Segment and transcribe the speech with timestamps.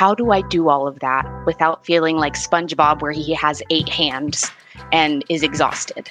[0.00, 3.90] how do I do all of that without feeling like SpongeBob, where he has eight
[3.90, 4.50] hands
[4.92, 6.10] and is exhausted?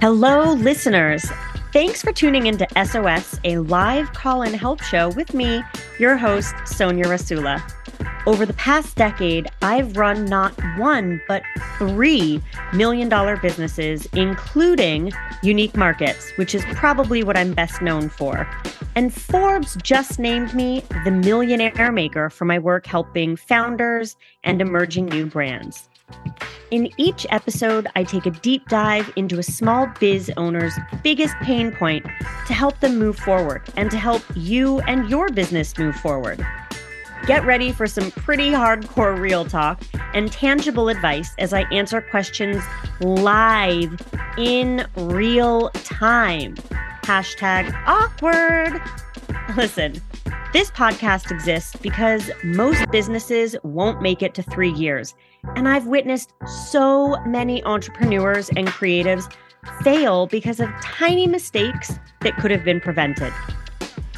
[0.00, 1.28] Hello, listeners.
[1.72, 5.64] Thanks for tuning into SOS, a live call in help show with me,
[5.98, 7.60] your host, Sonja Rasula.
[8.28, 11.42] Over the past decade, I've run not one, but
[11.78, 12.40] three
[12.72, 15.10] million dollar businesses, including
[15.42, 18.48] Unique Markets, which is probably what I'm best known for.
[18.96, 25.06] And Forbes just named me the millionaire maker for my work helping founders and emerging
[25.06, 25.88] new brands.
[26.70, 31.72] In each episode, I take a deep dive into a small biz owner's biggest pain
[31.72, 32.04] point
[32.46, 36.44] to help them move forward and to help you and your business move forward.
[37.26, 39.82] Get ready for some pretty hardcore real talk
[40.14, 42.62] and tangible advice as I answer questions
[43.00, 44.00] live
[44.38, 46.54] in real time.
[47.10, 48.80] Hashtag awkward.
[49.56, 50.00] Listen,
[50.52, 55.16] this podcast exists because most businesses won't make it to three years.
[55.56, 59.28] And I've witnessed so many entrepreneurs and creatives
[59.82, 63.32] fail because of tiny mistakes that could have been prevented.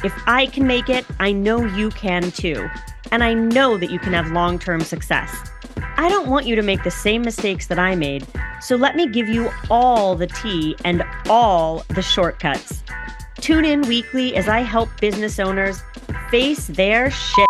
[0.03, 2.69] If I can make it, I know you can too.
[3.11, 5.49] And I know that you can have long term success.
[5.97, 8.27] I don't want you to make the same mistakes that I made,
[8.63, 12.81] so let me give you all the tea and all the shortcuts.
[13.41, 15.81] Tune in weekly as I help business owners
[16.29, 17.47] face their shit.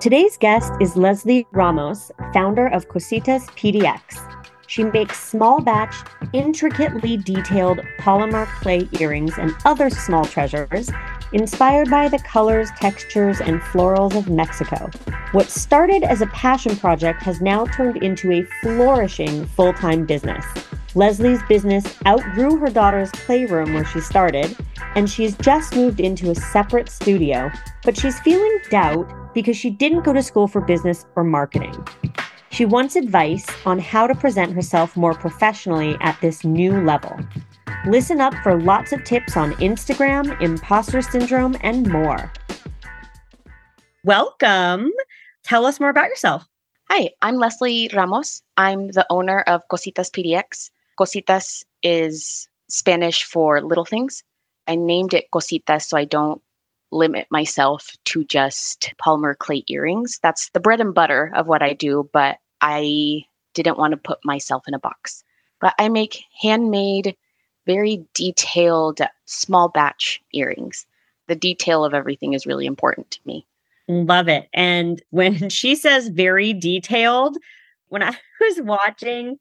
[0.00, 4.27] Today's guest is Lesly Ramos, founder of Cositas PDX.
[4.68, 5.96] She makes small batch,
[6.34, 10.90] intricately detailed polymer clay earrings and other small treasures
[11.32, 14.90] inspired by the colors, textures, and florals of Mexico.
[15.32, 20.44] What started as a passion project has now turned into a flourishing full time business.
[20.94, 24.54] Lesly's business outgrew her daughter's playroom where she started,
[24.94, 27.50] and she's just moved into a separate studio,
[27.84, 31.74] but she's feeling doubt because she didn't go to school for business or marketing.
[32.58, 37.16] She wants advice on how to present herself more professionally at this new level.
[37.86, 42.32] Listen up for lots of tips on Instagram, imposter syndrome, and more.
[44.02, 44.90] Welcome.
[45.44, 46.48] Tell us more about yourself.
[46.90, 48.42] Hi, I'm Lesly Ramos.
[48.56, 50.70] I'm the owner of Cositas PDX.
[50.98, 54.24] Cositas is Spanish for little things.
[54.66, 56.42] I named it Cositas so I don't
[56.90, 60.18] limit myself to just polymer clay earrings.
[60.24, 63.24] That's the bread and butter of what I do, but I
[63.54, 65.24] didn't want to put myself in a box.
[65.60, 67.16] But I make handmade,
[67.66, 70.86] very detailed, small batch earrings.
[71.26, 73.46] The detail of everything is really important to me.
[73.88, 74.48] Love it.
[74.52, 77.36] And when she says very detailed,
[77.88, 78.10] when I
[78.40, 79.38] was watching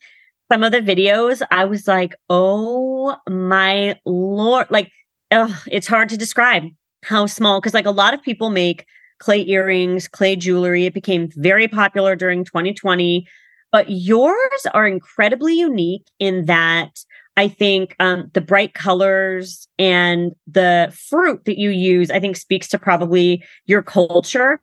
[0.52, 4.68] some of the videos, I was like, oh my lord.
[4.70, 4.92] Like,
[5.32, 6.64] ugh, it's hard to describe
[7.04, 8.86] how small because like a lot of people make
[9.20, 10.86] clay earrings, clay jewelry.
[10.86, 13.28] It became very popular during 2020,
[13.72, 16.92] but yours are incredibly unique in that
[17.38, 22.68] I think um, the bright colors and the fruit that you use, I think speaks
[22.70, 24.60] to probably your culture.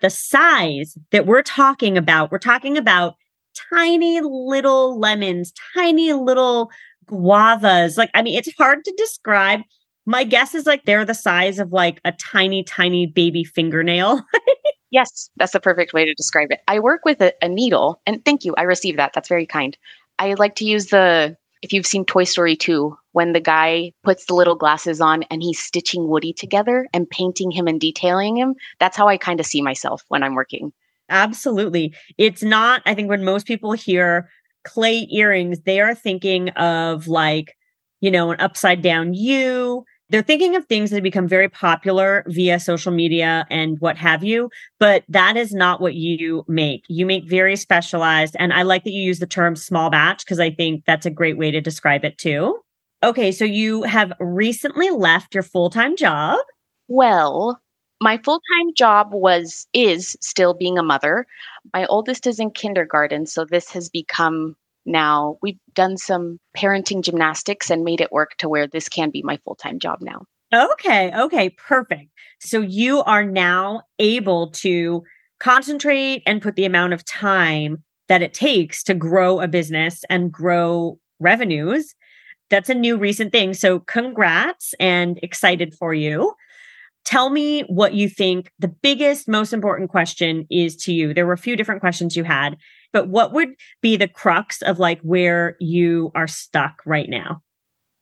[0.00, 3.14] The size that we're talking about, we're talking about
[3.72, 6.70] tiny little lemons, tiny little
[7.06, 7.96] guavas.
[7.96, 9.60] Like, I mean, it's hard to describe
[10.06, 14.22] my guess is like they're the size of like a tiny, tiny baby fingernail.
[14.90, 16.60] yes, that's the perfect way to describe it.
[16.68, 18.54] I work with a, a needle, and thank you.
[18.56, 19.12] I received that.
[19.12, 19.76] That's very kind.
[20.18, 24.26] I like to use the, if you've seen Toy Story 2, when the guy puts
[24.26, 28.54] the little glasses on and he's stitching Woody together and painting him and detailing him.
[28.78, 30.72] That's how I kind of see myself when I'm working.
[31.08, 31.94] Absolutely.
[32.18, 34.28] It's not, I think when most people hear
[34.64, 37.56] clay earrings, they are thinking of like,
[38.00, 42.60] you know, an upside down U, they're thinking of things that become very popular via
[42.60, 46.84] social media and what have you, but that is not what you make.
[46.88, 48.36] You make very specialized.
[48.38, 51.10] And I like that you use the term small batch because I think that's a
[51.10, 52.58] great way to describe it too.
[53.02, 56.38] Okay, so you have recently left your full time job.
[56.88, 57.60] Well,
[58.00, 61.26] my full time job was, is still being a mother.
[61.74, 63.26] My oldest is in kindergarten.
[63.26, 65.38] So this has become now.
[65.42, 69.38] We've done some parenting gymnastics and made it work to where this can be my
[69.44, 70.24] full time job now.
[70.54, 71.12] Okay.
[71.14, 71.50] Okay.
[71.50, 72.10] Perfect.
[72.40, 75.02] So you are now able to
[75.40, 80.32] concentrate and put the amount of time that it takes to grow a business and
[80.32, 81.94] grow revenues.
[82.50, 83.54] That's a new recent thing.
[83.54, 86.32] So congrats and excited for you.
[87.04, 91.14] Tell me what you think the biggest, most important question is to you.
[91.14, 92.56] There were a few different questions you had
[92.92, 97.42] but what would be the crux of like where you are stuck right now?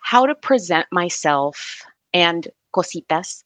[0.05, 1.83] how to present myself
[2.13, 3.43] and cositas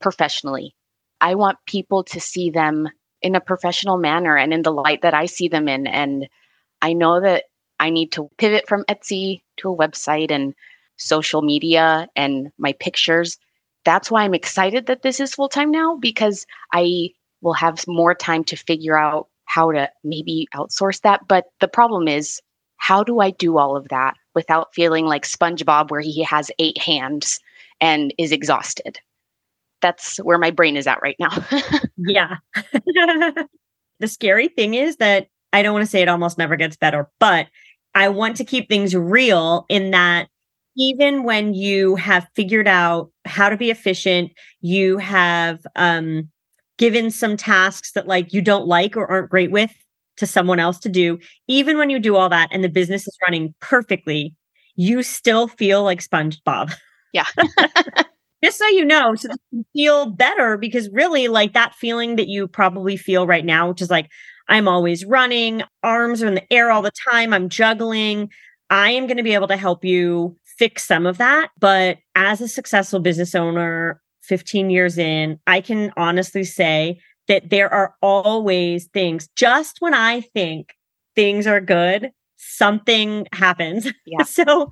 [0.00, 0.74] professionally.
[1.20, 2.88] I want people to see them
[3.22, 5.86] in a professional manner and in the light that I see them in.
[5.86, 6.28] And
[6.82, 7.44] I know that
[7.78, 10.52] I need to pivot from Etsy to a website and
[10.96, 13.38] social media and my pictures.
[13.84, 17.10] That's why I'm excited that this is full time now because I
[17.40, 21.26] will have more time to figure out how to maybe outsource that.
[21.26, 22.40] But the problem is,
[22.76, 26.78] how do I do all of that without feeling like SpongeBob, where he has eight
[26.78, 27.40] hands
[27.80, 29.00] and is exhausted?
[29.82, 31.44] That's where my brain is at right now.
[31.96, 32.36] yeah.
[33.98, 37.10] the scary thing is that I don't want to say it almost never gets better,
[37.18, 37.48] but
[37.92, 40.28] I want to keep things real in that
[40.76, 44.30] even when you have figured out how to be efficient,
[44.60, 46.30] you have um,
[46.80, 49.70] given some tasks that like you don't like or aren't great with
[50.16, 53.16] to someone else to do, even when you do all that and the business is
[53.22, 54.34] running perfectly,
[54.76, 56.74] you still feel like SpongeBob.
[57.12, 57.24] Yeah.
[58.44, 62.46] Just so you know, so you feel better because really like that feeling that you
[62.46, 64.08] probably feel right now, which is like,
[64.48, 68.30] I'm always running, arms are in the air all the time, I'm juggling.
[68.70, 71.50] I am going to be able to help you fix some of that.
[71.58, 74.00] But as a successful business owner,
[74.30, 80.20] 15 years in, I can honestly say that there are always things, just when I
[80.20, 80.74] think
[81.16, 83.92] things are good, something happens.
[84.06, 84.22] Yeah.
[84.22, 84.70] so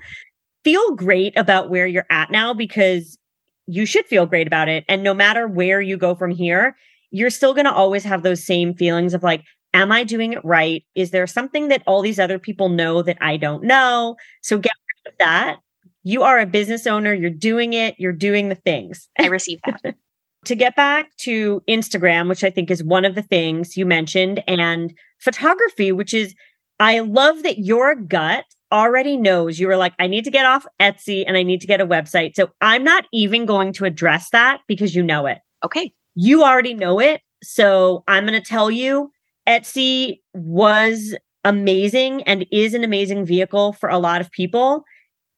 [0.64, 3.19] feel great about where you're at now because
[3.66, 4.84] you should feel great about it.
[4.88, 6.76] And no matter where you go from here,
[7.11, 9.43] you're still going to always have those same feelings of like,
[9.75, 10.84] am I doing it right?
[10.94, 14.16] Is there something that all these other people know that I don't know?
[14.43, 14.72] So get
[15.04, 15.56] rid of that.
[16.04, 17.12] You are a business owner.
[17.12, 17.94] You're doing it.
[17.98, 19.08] You're doing the things.
[19.18, 19.94] I receive that.
[20.44, 24.42] to get back to Instagram, which I think is one of the things you mentioned,
[24.46, 26.34] and photography, which is,
[26.80, 30.66] I love that your gut already knows you were like, I need to get off
[30.80, 32.34] Etsy and I need to get a website.
[32.34, 35.38] So I'm not even going to address that because you know it.
[35.64, 35.92] Okay.
[36.14, 37.22] You already know it.
[37.42, 39.10] So I'm going to tell you
[39.48, 44.84] Etsy was amazing and is an amazing vehicle for a lot of people.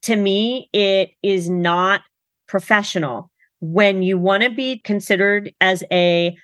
[0.03, 2.03] To me, it is not
[2.49, 3.31] professional.
[3.61, 6.37] When you want to be considered as a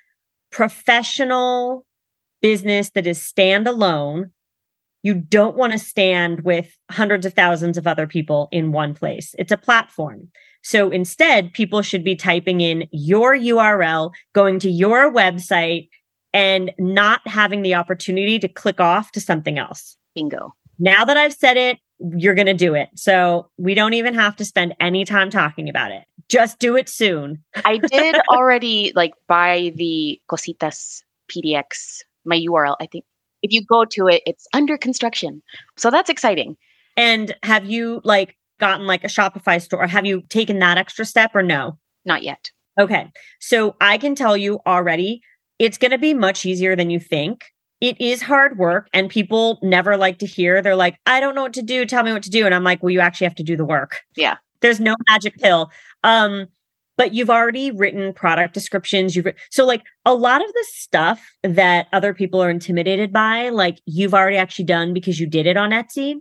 [0.50, 1.87] professional
[2.43, 4.31] business that is standalone,
[5.03, 9.35] you don't want to stand with hundreds of thousands of other people in one place.
[9.38, 10.29] It's a platform.
[10.62, 15.88] So instead, people should be typing in your URL, going to your website,
[16.32, 19.97] and not having the opportunity to click off to something else.
[20.14, 20.55] Bingo.
[20.79, 22.88] Now that I've said it, you're going to do it.
[22.94, 26.04] So we don't even have to spend any time talking about it.
[26.28, 27.43] Just do it soon.
[27.64, 32.76] I did already like buy the Cositas PDX, my URL.
[32.81, 33.04] I think
[33.43, 35.43] if you go to it, it's under construction.
[35.76, 36.56] So that's exciting.
[36.96, 39.87] And have you like gotten like a Shopify store?
[39.87, 41.78] Have you taken that extra step or no?
[42.04, 42.50] Not yet.
[42.78, 43.10] Okay.
[43.40, 45.22] So I can tell you already
[45.58, 47.44] it's going to be much easier than you think.
[47.81, 50.62] It is hard work and people never like to hear.
[50.62, 51.84] They're like, I don't know what to do.
[51.84, 52.46] Tell me what to do.
[52.46, 53.99] And I'm like, well, you actually have to do the work.
[54.17, 54.37] Yeah.
[54.61, 55.70] There's no magic pill.
[56.02, 56.46] Um,
[56.96, 59.14] but you've already written product descriptions.
[59.14, 63.81] You've so like a lot of the stuff that other people are intimidated by, like
[63.84, 66.17] you've already actually done because you did it on Etsy.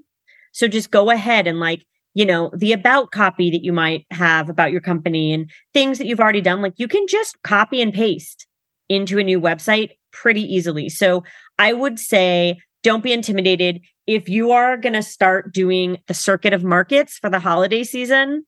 [0.52, 4.50] So just go ahead and like, you know, the about copy that you might have
[4.50, 7.94] about your company and things that you've already done, like you can just copy and
[7.94, 8.48] paste
[8.90, 10.88] into a new website pretty easily.
[10.88, 11.24] So
[11.58, 13.82] I would say don't be intimidated.
[14.08, 18.46] If you are going to start doing the circuit of markets for the holiday season,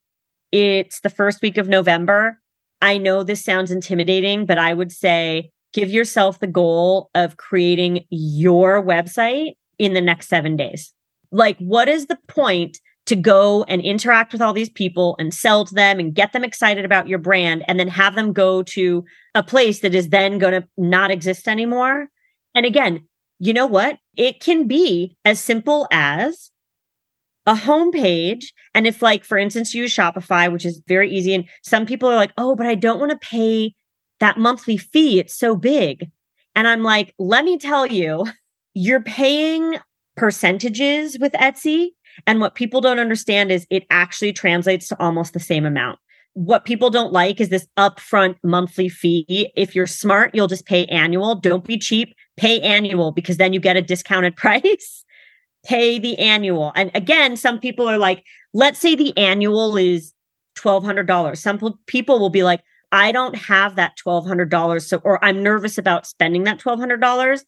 [0.52, 2.38] it's the first week of November.
[2.80, 8.04] I know this sounds intimidating, but I would say give yourself the goal of creating
[8.10, 10.92] your website in the next seven days.
[11.30, 15.64] Like, what is the point to go and interact with all these people and sell
[15.64, 19.04] to them and get them excited about your brand and then have them go to
[19.34, 22.08] a place that is then going to not exist anymore.
[22.54, 23.06] And again,
[23.38, 23.98] you know what?
[24.16, 26.50] It can be as simple as
[27.46, 28.46] a homepage.
[28.74, 32.08] And if, like, for instance, you use Shopify, which is very easy, and some people
[32.08, 33.74] are like, oh, but I don't want to pay
[34.20, 35.20] that monthly fee.
[35.20, 36.10] It's so big.
[36.54, 38.26] And I'm like, let me tell you,
[38.74, 39.78] you're paying
[40.16, 41.90] percentages with Etsy
[42.26, 45.98] and what people don't understand is it actually translates to almost the same amount.
[46.34, 49.50] What people don't like is this upfront monthly fee.
[49.56, 51.34] If you're smart, you'll just pay annual.
[51.34, 55.04] Don't be cheap, pay annual because then you get a discounted price.
[55.64, 56.72] pay the annual.
[56.76, 60.14] And again, some people are like, let's say the annual is
[60.56, 61.36] $1,200.
[61.36, 64.82] Some people will be like, I don't have that $1,200.
[64.82, 67.44] So, or I'm nervous about spending that $1,200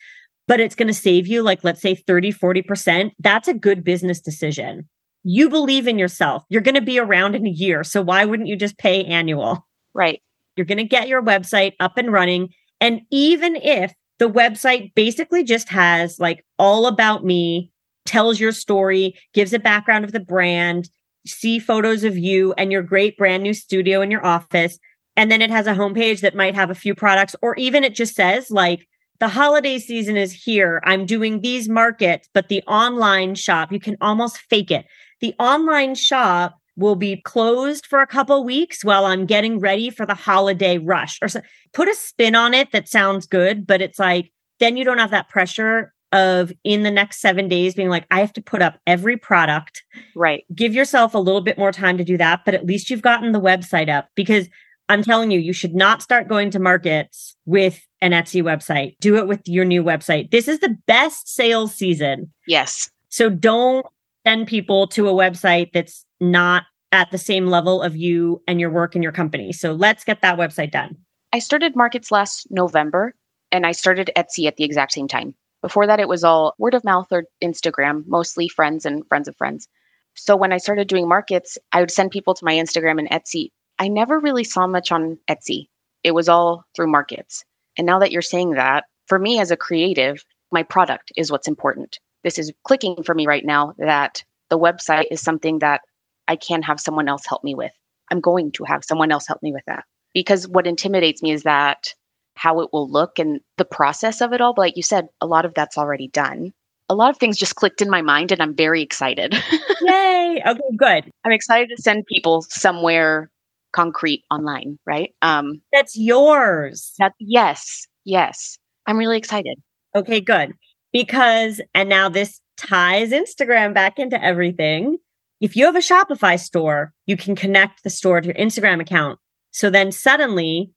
[0.48, 4.20] but it's going to save you like let's say 30 40% that's a good business
[4.20, 4.88] decision
[5.22, 6.44] you believe in yourself.
[6.48, 7.84] You're going to be around in a year.
[7.84, 9.66] So why wouldn't you just pay annual?
[9.94, 10.22] Right.
[10.56, 12.50] You're going to get your website up and running.
[12.80, 17.72] And even if the website basically just has like all about me,
[18.04, 20.90] tells your story, gives a background of the brand,
[21.26, 24.78] see photos of you and your great brand new studio in your office.
[25.16, 27.94] And then it has a homepage that might have a few products, or even it
[27.94, 28.86] just says, like,
[29.20, 30.80] the holiday season is here.
[30.84, 34.86] I'm doing these markets, but the online shop, you can almost fake it.
[35.20, 40.06] The online shop will be closed for a couple weeks while I'm getting ready for
[40.06, 41.40] the holiday rush or so,
[41.72, 45.10] put a spin on it that sounds good, but it's like, then you don't have
[45.10, 48.78] that pressure of in the next seven days being like, I have to put up
[48.86, 49.82] every product.
[50.14, 50.44] Right.
[50.54, 53.32] Give yourself a little bit more time to do that, but at least you've gotten
[53.32, 54.48] the website up because
[54.88, 58.96] I'm telling you, you should not start going to markets with an Etsy website.
[58.98, 60.32] Do it with your new website.
[60.32, 62.32] This is the best sales season.
[62.48, 62.90] Yes.
[63.08, 63.86] So don't
[64.26, 68.70] send people to a website that's not at the same level of you and your
[68.70, 69.52] work and your company.
[69.52, 70.96] So let's get that website done.
[71.32, 73.14] I started markets last November
[73.52, 75.34] and I started Etsy at the exact same time.
[75.62, 79.36] Before that, it was all word of mouth or Instagram, mostly friends and friends of
[79.36, 79.68] friends.
[80.16, 83.50] So when I started doing markets, I would send people to my Instagram and Etsy
[83.80, 85.68] I never really saw much on Etsy.
[86.04, 87.44] It was all through markets.
[87.78, 90.22] And now that you're saying that, for me as a creative,
[90.52, 91.98] my product is what's important.
[92.24, 95.82] This is clicking for me right now that the website is something that
[96.28, 97.72] I can have someone else help me with.
[98.10, 99.84] I'm going to have someone else help me with that.
[100.12, 101.94] Because what intimidates me is that
[102.34, 104.54] how it will look and the process of it all.
[104.54, 106.52] But like you said, a lot of that's already done.
[106.88, 109.34] A lot of things just clicked in my mind and I'm very excited.
[109.82, 110.42] Yay.
[110.46, 111.10] Okay, good.
[111.24, 113.30] I'm excited to send people somewhere
[113.72, 115.14] concrete online, right?
[115.22, 116.92] Um, That's yours.
[116.98, 118.58] That yes, yes.
[118.86, 119.60] I'm really excited.
[119.94, 120.54] Okay, good.
[120.92, 124.98] Because and now this ties Instagram back into everything.
[125.40, 129.18] If you have a Shopify store, you can connect the store to your Instagram account.
[129.52, 130.70] So then suddenly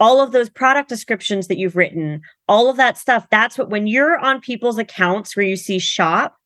[0.00, 3.86] all of those product descriptions that you've written, all of that stuff, that's what when
[3.86, 6.36] you're on people's accounts where you see shop,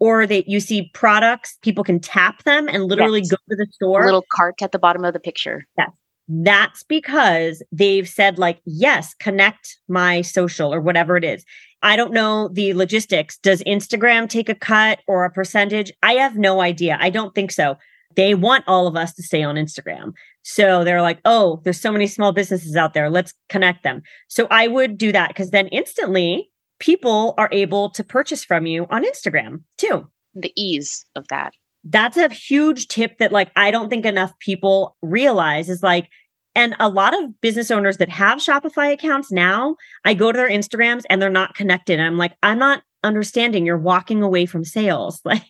[0.00, 3.30] or that you see products, people can tap them and literally yes.
[3.30, 4.02] go to the store.
[4.02, 5.66] A little cart at the bottom of the picture.
[5.78, 5.90] Yes.
[6.28, 11.44] That's because they've said, like, yes, connect my social or whatever it is.
[11.82, 13.36] I don't know the logistics.
[13.38, 15.92] Does Instagram take a cut or a percentage?
[16.02, 16.96] I have no idea.
[16.98, 17.76] I don't think so.
[18.16, 20.12] They want all of us to stay on Instagram.
[20.42, 23.10] So they're like, oh, there's so many small businesses out there.
[23.10, 24.02] Let's connect them.
[24.28, 28.86] So I would do that because then instantly people are able to purchase from you
[28.90, 30.08] on Instagram too.
[30.34, 31.54] The ease of that.
[31.84, 36.08] That's a huge tip that like I don't think enough people realize is like
[36.54, 40.48] and a lot of business owners that have Shopify accounts now, I go to their
[40.48, 41.98] Instagrams and they're not connected.
[41.98, 43.66] I'm like, I'm not understanding.
[43.66, 45.20] You're walking away from sales.
[45.34, 45.42] Like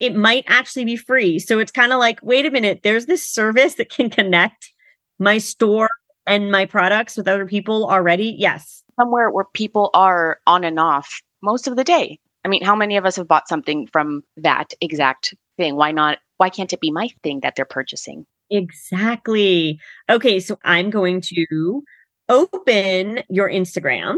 [0.00, 1.38] it might actually be free.
[1.38, 4.72] So it's kind of like, wait a minute, there's this service that can connect
[5.18, 5.88] my store
[6.26, 8.34] and my products with other people already.
[8.36, 12.18] Yes, somewhere where people are on and off most of the day.
[12.44, 15.76] I mean, how many of us have bought something from that exact thing?
[15.76, 16.18] Why not?
[16.36, 18.26] Why can't it be my thing that they're purchasing?
[18.50, 19.80] Exactly.
[20.10, 21.82] Okay, so I'm going to
[22.28, 24.16] open your Instagram.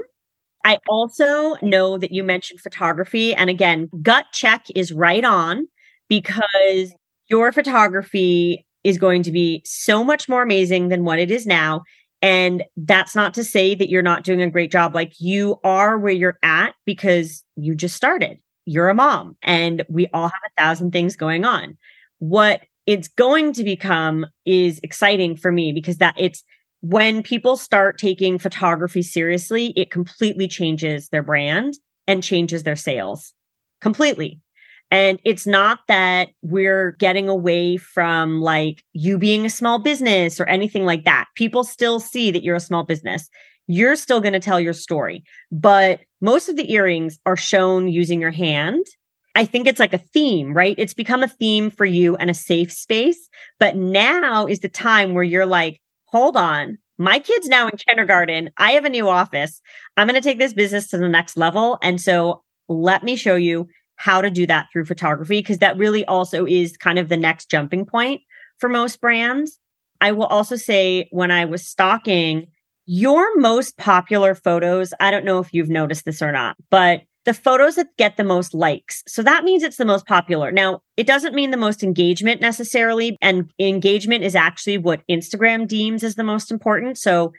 [0.65, 3.35] I also know that you mentioned photography.
[3.35, 5.69] And again, gut check is right on
[6.09, 6.93] because
[7.29, 11.83] your photography is going to be so much more amazing than what it is now.
[12.23, 14.95] And that's not to say that you're not doing a great job.
[14.95, 18.39] Like you are where you're at because you just started.
[18.65, 21.77] You're a mom and we all have a thousand things going on.
[22.19, 26.43] What it's going to become is exciting for me because that it's
[26.81, 31.75] when people start taking photography seriously, it completely changes their brand
[32.07, 33.33] and changes their sales
[33.81, 34.41] completely.
[34.91, 40.45] And it's not that we're getting away from like you being a small business or
[40.45, 41.27] anything like that.
[41.35, 43.29] People still see that you're a small business.
[43.67, 48.21] You're still going to tell your story, but most of the earrings are shown using
[48.21, 48.87] your hand.
[49.35, 50.77] I think it's like a theme, right?
[50.79, 53.29] It's become a theme for you and a safe space.
[53.59, 58.51] But now is the time where you're like, hold on, my kid's now in kindergarten.
[58.57, 59.61] I have a new office.
[59.97, 61.79] I'm going to take this business to the next level.
[61.83, 66.05] And so let me show you how to do that through photography because that really
[66.07, 68.21] also is kind of the next jumping point
[68.59, 69.59] for most brands.
[70.01, 72.47] I will also say when I was stalking
[72.87, 77.35] your most popular photos, I don't know if you've noticed this or not, but the
[77.35, 79.03] photos that get the most likes.
[79.09, 80.53] So that means it's the most popular.
[80.53, 83.17] Now, it doesn't mean the most engagement necessarily.
[83.21, 86.99] And engagement is actually what Instagram deems as the most important.
[86.99, 87.33] So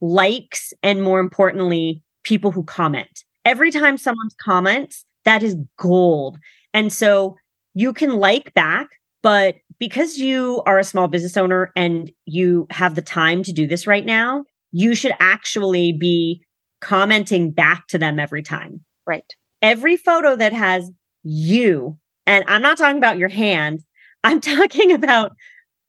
[0.00, 3.22] likes and more importantly, people who comment.
[3.44, 6.38] Every time someone comments, that is gold.
[6.72, 7.36] And so
[7.74, 8.88] you can like back,
[9.22, 13.66] but because you are a small business owner and you have the time to do
[13.66, 16.42] this right now, you should actually be
[16.80, 18.82] commenting back to them every time.
[19.06, 19.30] Right.
[19.60, 20.90] Every photo that has
[21.24, 23.84] you, and I'm not talking about your hand,
[24.24, 25.32] I'm talking about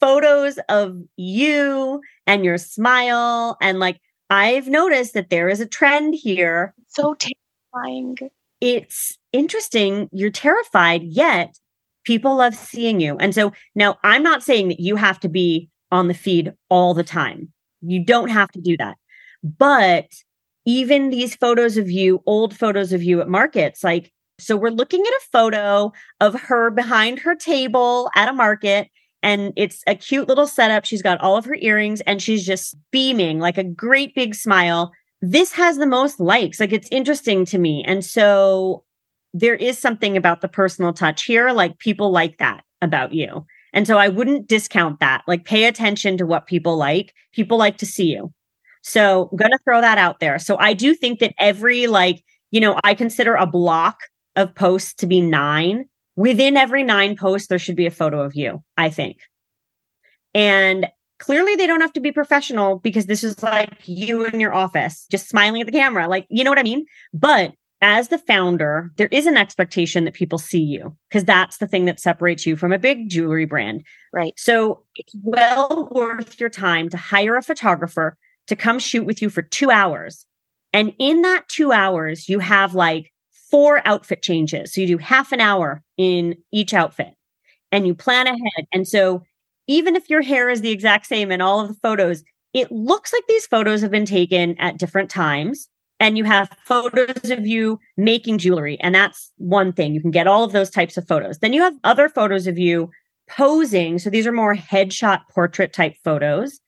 [0.01, 3.55] photos of you and your smile.
[3.61, 6.73] And like, I've noticed that there is a trend here.
[6.89, 8.17] So terrifying.
[8.61, 10.09] It's interesting.
[10.11, 11.55] You're terrified, yet
[12.03, 13.17] people love seeing you.
[13.17, 16.93] And so now I'm not saying that you have to be on the feed all
[16.93, 17.51] the time.
[17.81, 18.97] You don't have to do that.
[19.43, 20.07] But
[20.65, 25.01] even these photos of you, old photos of you at markets, like, so we're looking
[25.01, 28.89] at a photo of her behind her table at a market
[29.21, 30.85] and it's a cute little setup.
[30.85, 34.91] She's got all of her earrings and she's just beaming like a great big smile.
[35.21, 36.59] This has the most likes.
[36.59, 37.83] Like it's interesting to me.
[37.85, 38.83] And so
[39.33, 41.51] there is something about the personal touch here.
[41.51, 43.45] Like people like that about you.
[43.73, 45.23] And so I wouldn't discount that.
[45.27, 47.13] Like pay attention to what people like.
[47.33, 48.33] People like to see you.
[48.81, 50.39] So I'm going to throw that out there.
[50.39, 53.99] So I do think that every like, you know, I consider a block
[54.35, 55.85] of posts to be nine
[56.19, 59.19] within every nine posts, there should be a photo of you, I think.
[60.33, 60.85] And
[61.19, 65.05] clearly they don't have to be professional because this is like you in your office,
[65.11, 66.07] just smiling at the camera.
[66.07, 66.85] Like, you know what I mean?
[67.13, 71.67] But as the founder, there is an expectation that people see you because that's the
[71.67, 73.83] thing that separates you from a big jewelry brand.
[74.11, 74.33] Right.
[74.37, 79.29] So it's well worth your time to hire a photographer to come shoot with you
[79.29, 80.25] for two hours.
[80.73, 83.11] And in that two hours, you have like
[83.49, 84.73] four outfit changes.
[84.73, 87.13] So you do half an hour in each outfit
[87.71, 88.67] and you plan ahead.
[88.73, 89.23] And so
[89.69, 92.23] even if your hair is the exact same in all of the photos,
[92.53, 95.69] it looks like these photos have been taken at different times.
[96.01, 98.79] And you have photos of you making jewelry.
[98.79, 99.93] And that's one thing.
[99.93, 101.39] You can get all of those types of photos.
[101.39, 102.89] Then you have other photos of you
[103.29, 103.99] posing.
[103.99, 106.59] So these are more headshot portrait type photos.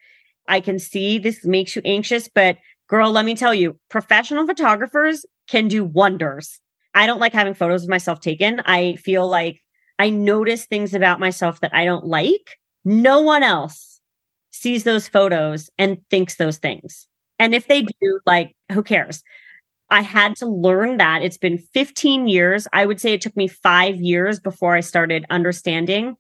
[0.47, 5.25] I can see this makes you anxious, but girl, let me tell you, professional photographers
[5.47, 6.59] can do wonders
[6.93, 8.61] I don't like having photos of myself taken.
[8.65, 9.61] I feel like
[9.99, 12.57] I notice things about myself that I don't like.
[12.83, 13.99] No one else
[14.51, 17.07] sees those photos and thinks those things.
[17.39, 19.23] And if they do, like, who cares?
[19.89, 21.21] I had to learn that.
[21.21, 22.67] It's been 15 years.
[22.71, 26.15] I would say it took me five years before I started understanding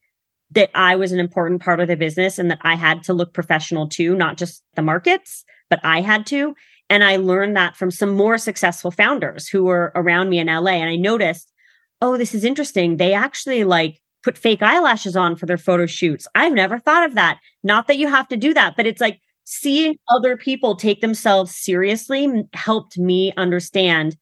[0.51, 3.33] that I was an important part of the business and that I had to look
[3.33, 6.55] professional too, not just the markets, but I had to.
[6.89, 10.71] And I learned that from some more successful founders who were around me in LA.
[10.71, 11.53] And I noticed,
[12.01, 12.97] oh, this is interesting.
[12.97, 16.27] They actually like put fake eyelashes on for their photo shoots.
[16.35, 17.39] I've never thought of that.
[17.63, 21.55] Not that you have to do that, but it's like seeing other people take themselves
[21.55, 24.17] seriously helped me understand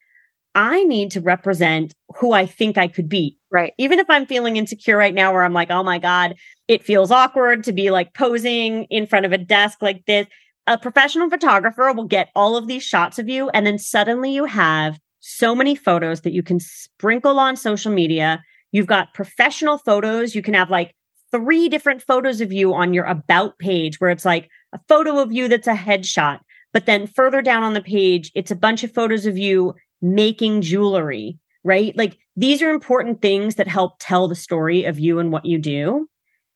[0.55, 3.37] I need to represent who I think I could be.
[3.51, 3.73] Right.
[3.77, 6.35] Even if I'm feeling insecure right now, where I'm like, oh my God,
[6.67, 10.27] it feels awkward to be like posing in front of a desk like this
[10.69, 13.49] a professional photographer will get all of these shots of you.
[13.49, 18.43] And then suddenly you have so many photos that you can sprinkle on social media.
[18.71, 20.35] You've got professional photos.
[20.35, 20.95] You can have like
[21.31, 25.31] three different photos of you on your about page where it's like a photo of
[25.31, 26.39] you that's a headshot.
[26.73, 30.61] But then further down on the page, it's a bunch of photos of you making
[30.61, 31.95] jewelry, right?
[31.97, 35.57] Like these are important things that help tell the story of you and what you
[35.57, 36.07] do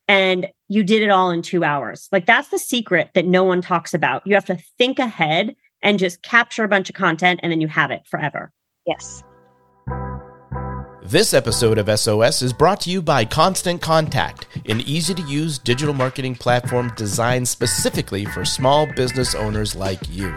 [0.07, 2.07] and you did it all in two hours.
[2.11, 4.25] Like that's the secret that no one talks about.
[4.25, 7.67] You have to think ahead and just capture a bunch of content and then you
[7.67, 8.51] have it forever.
[8.85, 9.23] Yes.
[11.05, 15.59] This episode of SOS is brought to you by Constant Contact, an easy to use
[15.59, 20.33] digital marketing platform designed specifically for small business owners like you.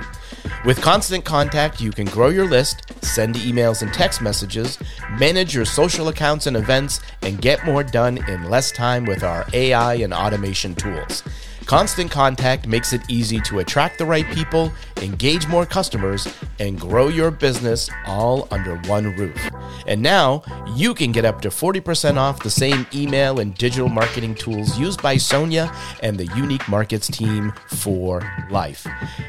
[0.65, 4.77] With Constant Contact, you can grow your list, send emails and text messages,
[5.21, 9.47] manage your social accounts and events, and get more done in less time with our
[9.53, 11.23] AI and automation tools.
[11.67, 16.29] Constant Contact makes it easy to attract the right people, engage more customers,
[16.61, 19.51] and grow your business all under one roof.
[19.89, 20.45] And now
[20.77, 25.03] you can get up to 40% off the same email and digital marketing tools used
[25.03, 25.75] by Sonja
[26.05, 28.85] and the Unique Markets team for life.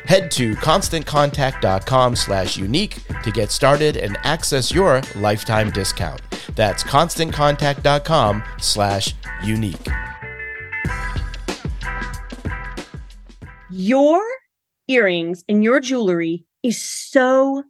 [0.06, 6.22] Head to constantcontact.com slash unique to get started and access your lifetime discount.
[6.56, 9.88] That's constantcontact.com slash unique.
[13.72, 14.22] Your
[14.88, 17.64] earrings and your jewelry is so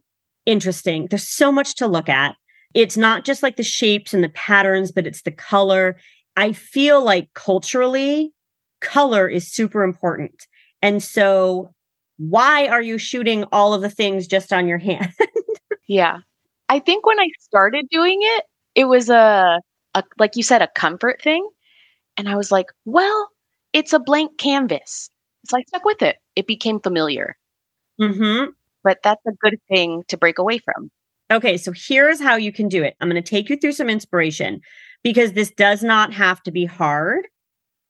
[0.46, 1.06] interesting.
[1.08, 2.36] There's so much to look at.
[2.74, 5.96] It's not just like the shapes and the patterns, but it's the color.
[6.36, 8.32] I feel like culturally,
[8.80, 10.46] color is super important.
[10.82, 11.72] And so,
[12.18, 15.12] why are you shooting all of the things just on your hand?
[15.86, 16.18] yeah.
[16.68, 19.60] I think when I started doing it, it was a
[19.94, 21.48] a, like you said, a comfort thing.
[22.16, 23.30] And I was like, well,
[23.72, 25.10] it's a blank canvas.
[25.48, 26.16] So I stuck with it.
[26.36, 27.36] It became familiar.
[28.00, 28.50] Mm-hmm.
[28.84, 30.90] But that's a good thing to break away from.
[31.30, 32.96] Okay, so here's how you can do it.
[33.00, 34.60] I'm going to take you through some inspiration
[35.02, 37.26] because this does not have to be hard.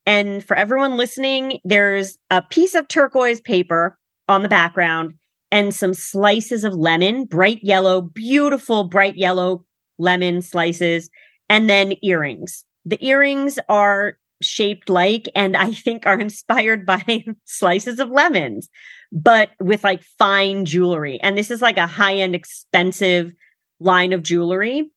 [0.06, 5.14] And for everyone listening, there's a piece of turquoise paper on the background
[5.50, 9.64] and some slices of lemon, bright yellow, beautiful bright yellow
[9.98, 11.10] lemon slices,
[11.48, 12.64] and then earrings.
[12.84, 18.68] The earrings are shaped like and I think are inspired by slices of lemons,
[19.12, 21.20] but with like fine jewelry.
[21.22, 23.32] And this is like a high end, expensive
[23.80, 24.90] line of jewelry.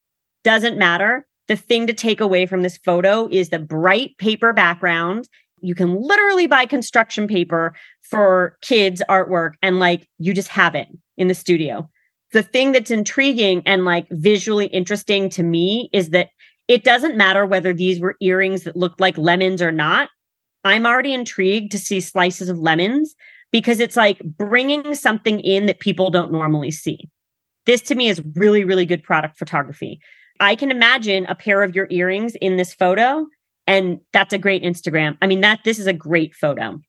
[0.44, 1.26] Doesn't matter.
[1.48, 5.28] The thing to take away from this photo is the bright paper background.
[5.62, 10.88] You can literally buy construction paper for kids' artwork and like you just have it
[11.18, 11.90] in the studio.
[12.32, 16.30] The thing that's intriguing and like visually interesting to me is that
[16.72, 20.08] it doesn't matter whether these were earrings that looked like lemons or not.
[20.64, 23.14] I'm already intrigued to see slices of lemons
[23.52, 27.10] because it's like bringing something in that people don't normally see.
[27.66, 30.00] This to me is really, really good product photography.
[30.40, 33.28] I can imagine a pair of your earrings in this photo,
[33.68, 35.18] and that's a great Instagram.
[35.22, 36.80] I mean, that this is a great photo.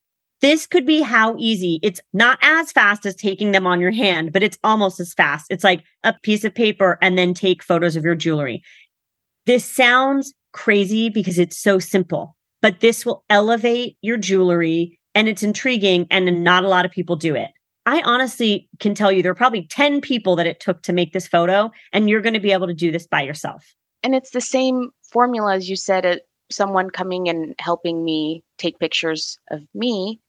[0.43, 1.79] This could be how easy.
[1.83, 5.47] It's not as fast as taking them on your hand, but it's almost as fast.
[5.51, 8.63] It's like a piece of paper and then take photos of your jewelry.
[9.47, 15.43] This sounds crazy because it's so simple, but this will elevate your jewelry and it's
[15.43, 17.51] intriguing and not a lot of people do it.
[17.85, 21.13] I honestly can tell you there are probably 10 people that it took to make
[21.13, 23.75] this photo and you're going to be able to do this by yourself.
[24.05, 28.79] And it's the same formula as you said it someone coming and helping me take
[28.79, 30.21] pictures of me.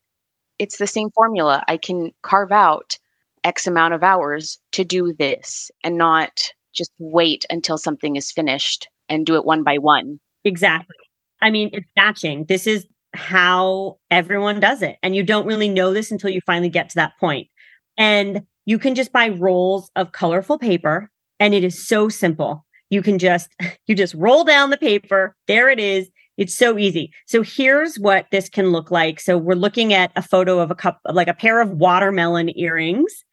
[0.57, 1.63] It's the same formula.
[1.67, 2.97] I can carve out
[3.43, 6.41] X amount of hours to do this and not
[6.73, 10.19] just wait until something is finished and do it one by one.
[10.43, 10.95] Exactly.
[11.41, 12.45] I mean, it's batching.
[12.45, 14.97] This is how everyone does it.
[15.03, 17.47] And you don't really know this until you finally get to that point.
[17.97, 22.65] And you can just buy rolls of colorful paper and it is so simple.
[22.89, 23.49] You can just
[23.87, 25.35] you just roll down the paper.
[25.47, 26.09] There it is.
[26.37, 27.11] It's so easy.
[27.27, 29.19] So here's what this can look like.
[29.19, 33.23] So we're looking at a photo of a cup like a pair of watermelon earrings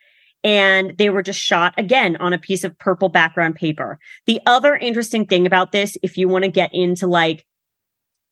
[0.42, 3.98] and they were just shot again on a piece of purple background paper.
[4.26, 7.44] The other interesting thing about this if you want to get into like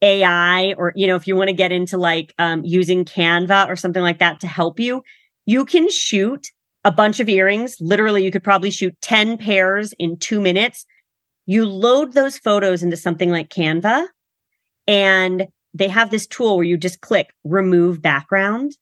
[0.00, 3.76] AI or, you know, if you want to get into like um, using Canva or
[3.76, 5.02] something like that to help you,
[5.44, 6.48] you can shoot
[6.84, 7.76] a bunch of earrings.
[7.80, 10.86] Literally, you could probably shoot 10 pairs in two minutes.
[11.46, 14.06] You load those photos into something like Canva,
[14.86, 18.72] and they have this tool where you just click remove background.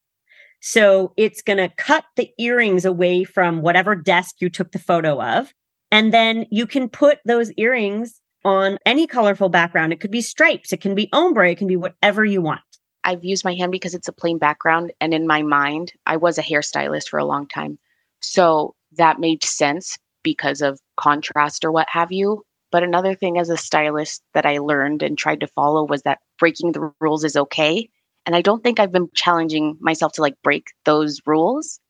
[0.69, 5.23] So it's going to cut the earrings away from whatever desk you took the photo
[5.23, 5.55] of.
[5.93, 9.93] And then you can put those earrings on any colorful background.
[9.93, 12.63] It could be stripes, it can be ombre, it can be whatever you want.
[13.05, 14.93] I've used my hand because it's a plain background.
[15.01, 17.79] And in my mind, I was a hairstylist for a long time.
[18.19, 22.43] So that made sense because of contrast or what have you.
[22.73, 26.19] But another thing as a stylist that I learned and tried to follow was that
[26.41, 27.89] breaking the rules is okay.
[28.27, 31.81] And I don't think I've been challenging myself to like break those rules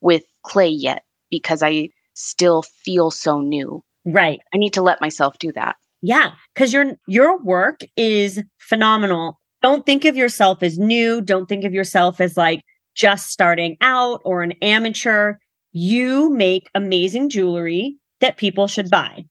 [0.00, 3.82] with clay yet because I still feel so new.
[4.04, 4.40] Right.
[4.54, 5.76] I need to let myself do that.
[6.02, 9.40] Yeah, cuz your your work is phenomenal.
[9.62, 12.62] Don't think of yourself as new, don't think of yourself as like
[12.94, 15.34] just starting out or an amateur.
[15.72, 19.24] You make amazing jewelry that people should buy.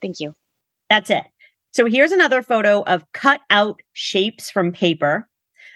[0.00, 0.34] Thank you.
[0.88, 1.24] That's it.
[1.72, 5.28] So here's another photo of cut out shapes from paper.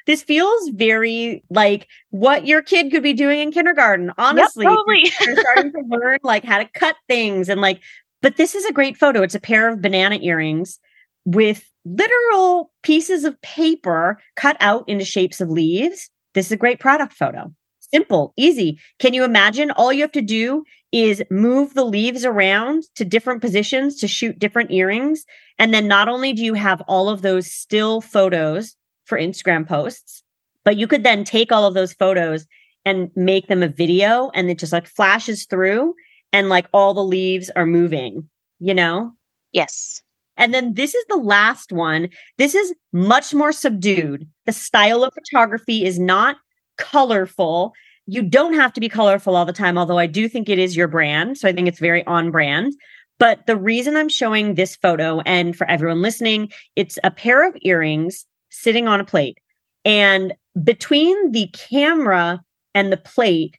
[0.07, 4.13] This feels very like what your kid could be doing in kindergarten.
[4.19, 5.13] Honestly, yep, probably.
[5.25, 7.81] they're starting to learn like how to cut things and like
[8.23, 9.23] but this is a great photo.
[9.23, 10.79] It's a pair of banana earrings
[11.25, 16.11] with literal pieces of paper cut out into shapes of leaves.
[16.35, 17.53] This is a great product photo.
[17.79, 18.81] Simple, easy.
[18.99, 19.71] Can you imagine?
[19.71, 24.39] All you have to do is move the leaves around to different positions to shoot
[24.39, 25.25] different earrings.
[25.59, 30.23] And then not only do you have all of those still photos for Instagram posts,
[30.65, 32.47] but you could then take all of those photos
[32.85, 35.95] and make them a video and it just like flashes through
[36.33, 39.13] and like all the leaves are moving, you know?
[39.53, 40.03] Yes.
[40.37, 42.09] And then this is the last one.
[42.37, 44.29] This is much more subdued.
[44.45, 46.37] The style of photography is not
[46.77, 47.73] colorful.
[48.07, 50.77] You don't have to be colorful all the time, although I do think it is
[50.77, 51.39] your brand.
[51.39, 52.75] So I think it's very on brand.
[53.19, 57.57] But the reason I'm showing this photo, and for everyone listening, it's a pair of
[57.63, 59.39] earrings sitting on a plate.
[59.85, 62.43] And between the camera
[62.75, 63.59] and the plate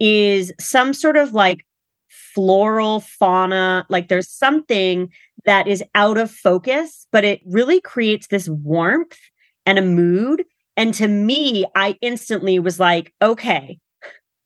[0.00, 1.64] is some sort of like
[2.34, 3.86] floral fauna.
[3.88, 5.08] Like there's something
[5.44, 9.18] that is out of focus, but it really creates this warmth
[9.66, 10.44] and a mood.
[10.76, 13.78] And to me, I instantly was like, okay,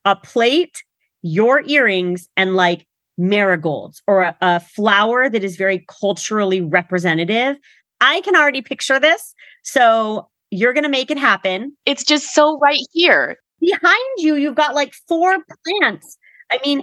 [0.05, 0.83] a plate,
[1.23, 2.87] your earrings, and like
[3.19, 7.57] marigolds or a, a flower that is very culturally representative.
[8.01, 9.35] I can already picture this.
[9.67, 11.77] So you're going to make it happen.
[11.85, 13.37] It's just so right here.
[13.61, 16.17] Behind you, you've got like four plants.
[16.53, 16.83] I mean,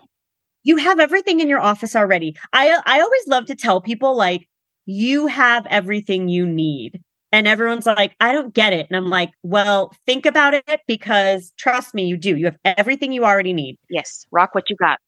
[0.63, 2.35] you have everything in your office already.
[2.51, 4.47] I I always love to tell people like
[4.85, 7.01] you have everything you need.
[7.31, 8.85] And everyone's like, I don't get it.
[8.89, 12.35] And I'm like, well, think about it because trust me, you do.
[12.35, 13.77] You have everything you already need.
[13.89, 14.99] Yes, rock what you got.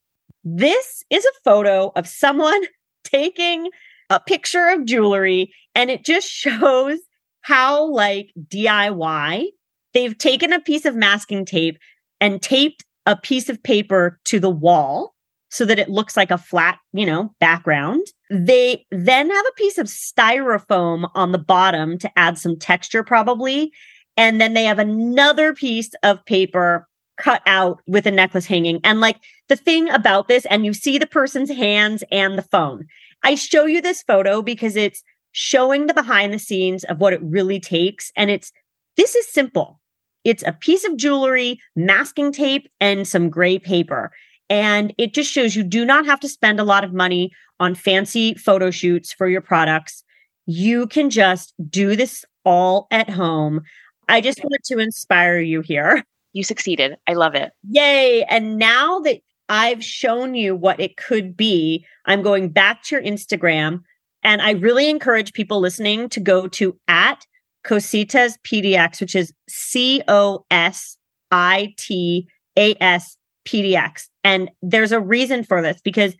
[0.43, 2.61] This is a photo of someone
[3.03, 3.69] taking
[4.09, 6.99] a picture of jewelry and it just shows
[7.45, 9.45] how like DIY
[9.93, 11.77] they've taken a piece of masking tape
[12.19, 15.13] and taped a piece of paper to the wall
[15.51, 18.01] so that it looks like a flat, you know, background.
[18.31, 23.71] They then have a piece of styrofoam on the bottom to add some texture, probably.
[24.17, 28.79] And then they have another piece of paper cut out with a necklace hanging.
[28.83, 29.17] And like
[29.49, 32.87] the thing about this, and you see the person's hands and the phone.
[33.23, 35.03] I show you this photo because it's
[35.37, 38.09] showing the behind the scenes of what it really takes.
[38.15, 38.53] And it's
[38.95, 39.81] this is simple.
[40.23, 44.13] It's a piece of jewelry, masking tape, and some gray paper.
[44.49, 47.75] And it just shows you do not have to spend a lot of money on
[47.75, 50.05] fancy photo shoots for your products.
[50.45, 53.61] You can just do this all at home.
[54.07, 56.05] I just wanted to inspire you here.
[56.31, 56.95] You succeeded.
[57.09, 57.51] I love it.
[57.69, 58.23] Yay.
[58.29, 59.19] And now that
[59.49, 63.81] I've shown you what it could be, I'm going back to your Instagram
[64.25, 67.25] and I really encourage people listening to go to at
[67.65, 70.97] Cositas PDX, which is C O S
[71.31, 74.07] I T A S PDX.
[74.23, 76.15] And there's a reason for this because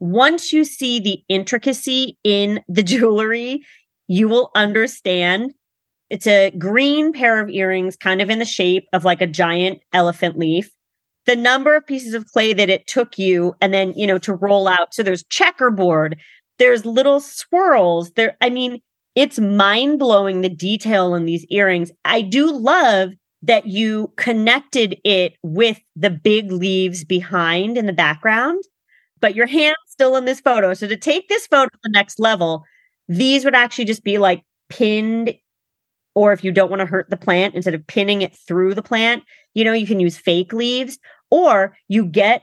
[0.00, 3.62] once you see the intricacy in the jewelry,
[4.08, 5.52] you will understand
[6.10, 9.80] it's a green pair of earrings, kind of in the shape of like a giant
[9.92, 10.70] elephant leaf.
[11.26, 14.34] The number of pieces of clay that it took you, and then, you know, to
[14.34, 14.94] roll out.
[14.94, 16.18] So there's checkerboard,
[16.58, 18.12] there's little swirls.
[18.12, 18.80] There i mean
[19.14, 21.90] it's mind blowing the detail in these earrings.
[22.04, 23.10] I do love
[23.42, 28.62] that you connected it with the big leaves behind in the background
[29.20, 30.74] but your hand's still in this photo.
[30.74, 32.64] So to take this photo to the next level
[33.08, 35.34] these would actually just be like pinned
[36.14, 38.82] or if you don't want to hurt the plant instead of pinning it through the
[38.82, 39.22] plant
[39.54, 40.98] you know you can use fake leaves
[41.30, 42.42] or you get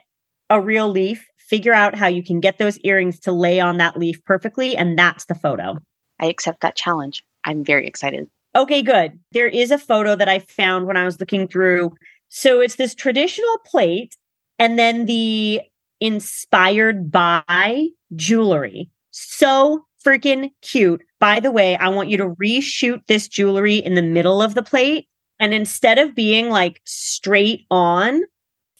[0.49, 3.99] a real leaf figure out how you can get those earrings to lay on that
[3.99, 4.77] leaf perfectly.
[4.77, 5.77] And that's the photo.
[6.21, 7.23] I accept that challenge.
[7.43, 8.29] I'm very excited.
[8.55, 9.19] Okay, good.
[9.33, 11.91] There is a photo that I found when I was looking through.
[12.29, 14.15] So it's this traditional plate
[14.59, 15.59] and then the
[15.99, 18.89] inspired by jewelry.
[19.11, 21.03] So freaking cute.
[21.19, 24.63] By the way, I want you to reshoot this jewelry in the middle of the
[24.63, 25.07] plate.
[25.37, 28.21] And instead of being like straight on,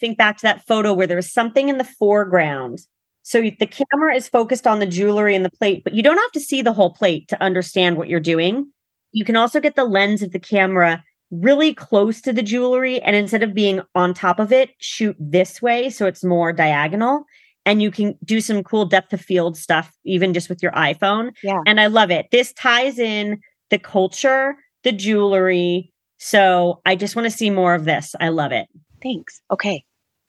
[0.02, 2.80] think back to that photo where there was something in the foreground.
[3.24, 6.32] So the camera is focused on the jewelry and the plate, but you don't have
[6.32, 8.70] to see the whole plate to understand what you're doing.
[9.14, 13.02] You can also get the lens of the camera really close to the jewelry.
[13.02, 15.90] And instead of being on top of it, shoot this way.
[15.90, 17.24] So it's more diagonal.
[17.66, 21.32] And you can do some cool depth of field stuff, even just with your iPhone.
[21.44, 21.60] Yeah.
[21.68, 22.26] And I love it.
[22.32, 25.94] This ties in the culture, the jewelry.
[26.18, 28.16] So I just want to see more of this.
[28.20, 28.68] I love it.
[29.02, 29.42] Thanks.
[29.52, 29.84] Okay.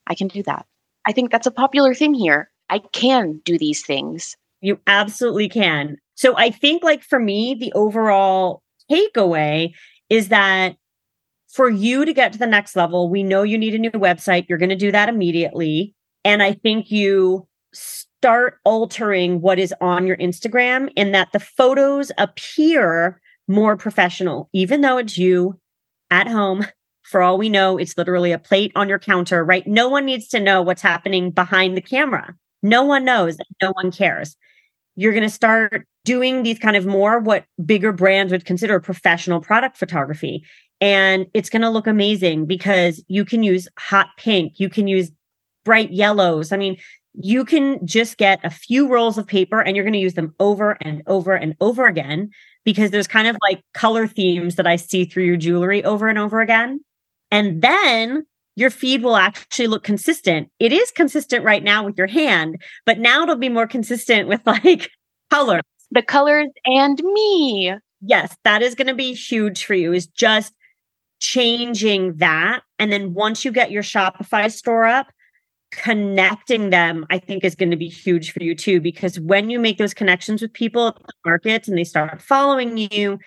[0.07, 0.67] I can do that.
[1.07, 2.51] I think that's a popular thing here.
[2.69, 4.37] I can do these things.
[4.61, 5.97] You absolutely can.
[6.15, 9.73] So I think, like, for me, the overall takeaway
[10.09, 10.77] is that
[11.49, 14.47] for you to get to the next level, we know you need a new website.
[14.49, 15.95] You're going to do that immediately.
[16.25, 22.13] And I think you start altering what is on your Instagram in that the photos
[22.19, 25.59] appear more professional, even though it's you
[26.11, 26.65] at home
[27.13, 29.67] for all we know, it's literally a plate on your counter, right?
[29.67, 32.35] No one needs to know what's happening behind the camera.
[32.63, 33.37] No one knows.
[33.61, 34.35] No one cares.
[34.97, 39.41] You're going to start doing these kind of more what bigger brands would consider professional
[39.41, 40.45] product photography.
[40.81, 45.13] And it's going to look amazing because you can use hot pink, you can use
[45.65, 46.51] bright yellows.
[46.51, 46.77] I mean,
[47.15, 50.35] you can just get a few rolls of paper and you're going to use them
[50.41, 52.31] over and over and over again
[52.65, 56.19] because there's kind of like color themes that I see through your jewelry over and
[56.19, 56.81] over again.
[57.33, 60.49] And then your feed will actually look consistent.
[60.61, 64.43] It is consistent right now with your hand, but now it'll be more consistent with
[64.47, 64.91] like
[65.31, 65.63] colors.
[65.91, 67.75] The colors and me.
[68.01, 70.53] Yes, that is going to be huge for you is just
[71.21, 72.63] changing that.
[72.79, 75.07] And then once you get your Shopify store up,
[75.71, 78.81] connecting them, I think, is going to be huge for you too.
[78.81, 82.77] Because when you make those connections with people at the markets and they start following
[82.77, 83.19] you,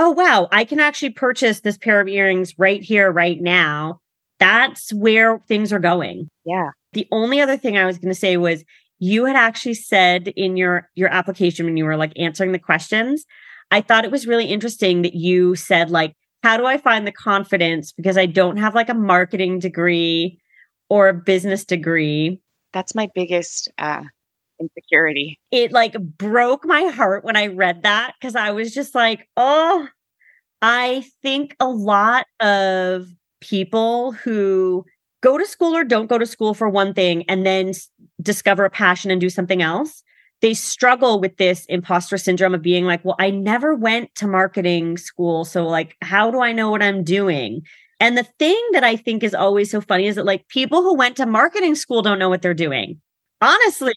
[0.00, 4.00] oh, wow, I can actually purchase this pair of earrings right here, right now.
[4.38, 6.30] That's where things are going.
[6.46, 6.70] Yeah.
[6.94, 8.64] The only other thing I was going to say was
[8.98, 13.26] you had actually said in your your application when you were like answering the questions,
[13.70, 17.12] I thought it was really interesting that you said like how do I find the
[17.12, 20.40] confidence because I don't have like a marketing degree
[20.88, 22.40] or a business degree.
[22.72, 24.04] That's my biggest uh,
[24.60, 25.38] insecurity.
[25.50, 29.88] It like broke my heart when I read that because I was just like, oh,
[30.62, 33.06] I think a lot of
[33.40, 34.84] people who
[35.22, 37.72] go to school or don't go to school for one thing and then
[38.20, 40.02] discover a passion and do something else
[40.42, 44.96] they struggle with this imposter syndrome of being like, well, I never went to marketing
[44.96, 45.44] school.
[45.44, 47.60] So, like, how do I know what I'm doing?
[48.00, 50.94] And the thing that I think is always so funny is that, like, people who
[50.96, 52.98] went to marketing school don't know what they're doing.
[53.42, 53.92] Honestly,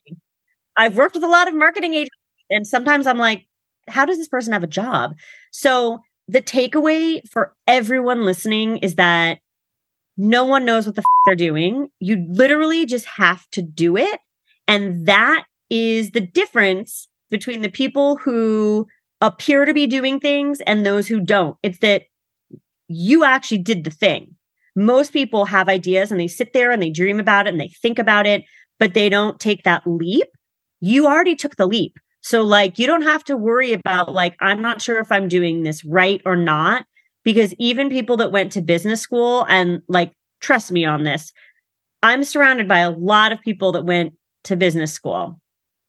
[0.77, 2.15] I've worked with a lot of marketing agents,
[2.49, 3.45] and sometimes I'm like,
[3.87, 5.15] how does this person have a job?
[5.51, 9.39] So, the takeaway for everyone listening is that
[10.17, 11.89] no one knows what the f- they're doing.
[11.99, 14.19] You literally just have to do it.
[14.67, 18.87] And that is the difference between the people who
[19.21, 21.57] appear to be doing things and those who don't.
[21.63, 22.03] It's that
[22.87, 24.35] you actually did the thing.
[24.75, 27.69] Most people have ideas and they sit there and they dream about it and they
[27.81, 28.43] think about it,
[28.79, 30.27] but they don't take that leap.
[30.83, 31.97] You already took the leap.
[32.21, 35.63] So, like, you don't have to worry about, like, I'm not sure if I'm doing
[35.63, 36.85] this right or not,
[37.23, 41.33] because even people that went to business school and, like, trust me on this,
[42.01, 44.13] I'm surrounded by a lot of people that went
[44.45, 45.39] to business school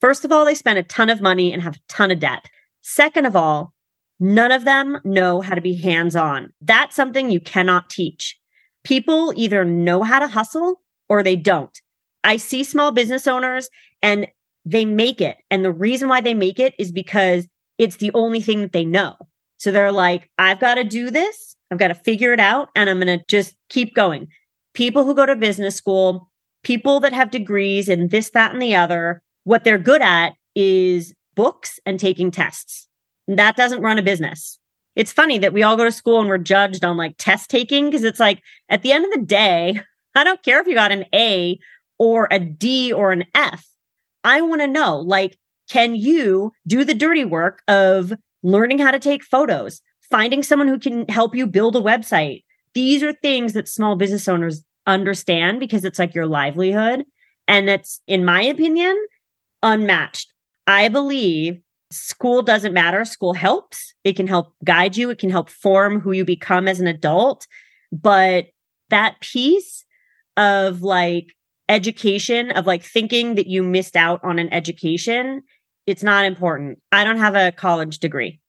[0.04, 2.50] First of all, they spend a ton of money and have a ton of debt.
[2.82, 3.72] Second of all,
[4.20, 6.52] none of them know how to be hands on.
[6.60, 8.38] That's something you cannot teach.
[8.82, 11.80] People either know how to hustle or they don't.
[12.22, 13.70] I see small business owners
[14.02, 14.26] and
[14.64, 15.36] they make it.
[15.50, 17.46] And the reason why they make it is because
[17.78, 19.16] it's the only thing that they know.
[19.58, 21.56] So they're like, I've got to do this.
[21.70, 24.28] I've got to figure it out and I'm going to just keep going.
[24.74, 26.30] People who go to business school,
[26.62, 31.14] people that have degrees in this, that, and the other, what they're good at is
[31.34, 32.88] books and taking tests.
[33.28, 34.58] And That doesn't run a business.
[34.96, 37.86] It's funny that we all go to school and we're judged on like test taking
[37.86, 39.80] because it's like at the end of the day,
[40.14, 41.58] I don't care if you got an A
[41.98, 43.66] or a D or an F.
[44.24, 45.38] I want to know like,
[45.70, 50.78] can you do the dirty work of learning how to take photos, finding someone who
[50.78, 52.44] can help you build a website?
[52.74, 57.04] These are things that small business owners understand because it's like your livelihood.
[57.46, 58.96] And it's, in my opinion,
[59.62, 60.32] unmatched.
[60.66, 61.60] I believe
[61.90, 63.04] school doesn't matter.
[63.04, 63.94] School helps.
[64.02, 67.46] It can help guide you, it can help form who you become as an adult.
[67.92, 68.46] But
[68.90, 69.84] that piece
[70.36, 71.34] of like
[71.68, 75.42] education, of like thinking that you missed out on an education,
[75.86, 76.78] it's not important.
[76.92, 78.40] I don't have a college degree.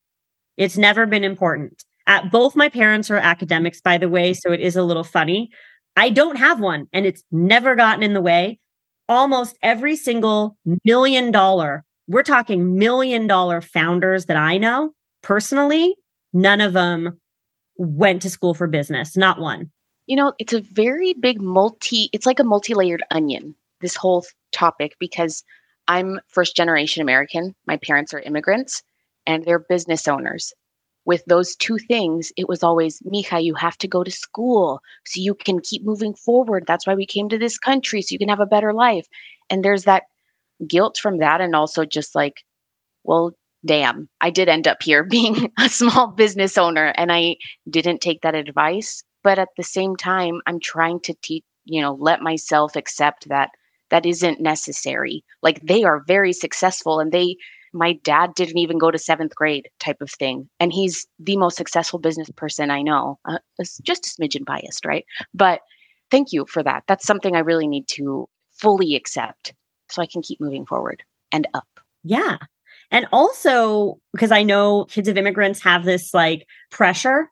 [0.57, 1.83] It's never been important.
[2.07, 5.49] At both my parents are academics, by the way, so it is a little funny.
[5.95, 8.59] I don't have one and it's never gotten in the way
[9.07, 15.95] almost every single million dollar, we're talking million dollar founders that I know personally,
[16.33, 17.19] none of them
[17.77, 19.71] went to school for business, not one.
[20.07, 24.25] You know, it's a very big multi, it's like a multi layered onion, this whole
[24.51, 25.43] topic, because
[25.87, 27.55] I'm first generation American.
[27.67, 28.83] My parents are immigrants
[29.25, 30.53] and they're business owners
[31.05, 35.21] with those two things, it was always, Mija, you have to go to school so
[35.21, 36.65] you can keep moving forward.
[36.67, 39.05] That's why we came to this country so you can have a better life.
[39.49, 40.03] And there's that
[40.67, 41.41] guilt from that.
[41.41, 42.43] And also just like,
[43.03, 43.33] well,
[43.65, 47.37] damn, I did end up here being a small business owner and I
[47.69, 49.03] didn't take that advice.
[49.25, 53.49] But at the same time, I'm trying to teach, you know, let myself accept that
[53.89, 55.23] that isn't necessary.
[55.41, 57.37] Like they are very successful and they
[57.73, 61.57] my dad didn't even go to seventh grade type of thing and he's the most
[61.57, 63.37] successful business person i know uh,
[63.83, 65.05] just a smidgen biased right?
[65.33, 65.59] But
[66.09, 66.83] thank you for that.
[66.87, 69.53] That's something i really need to fully accept
[69.89, 71.67] so i can keep moving forward and up.
[72.03, 72.37] Yeah.
[72.91, 77.29] And also because i know kids of immigrants have this like pressure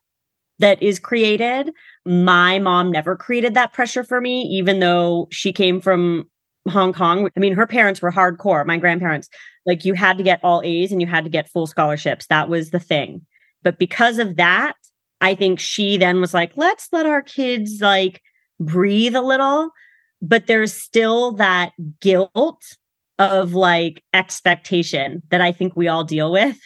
[0.60, 1.72] that is created
[2.06, 6.26] my mom never created that pressure for me even though she came from
[6.70, 7.30] Hong Kong.
[7.36, 9.30] I mean, her parents were hardcore, my grandparents.
[9.66, 12.28] Like you had to get all A's and you had to get full scholarships.
[12.28, 13.26] That was the thing.
[13.64, 14.76] But because of that,
[15.22, 18.22] I think she then was like, let's let our kids like
[18.60, 19.72] breathe a little.
[20.22, 22.64] But there's still that guilt
[23.20, 26.58] of like expectation that I think we all deal with.